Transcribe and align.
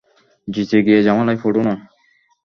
যেচে 0.47 0.77
গিয়ে 0.85 0.99
ঝামেলায় 1.03 1.39
পড়ো 1.43 1.61
না। 1.63 1.73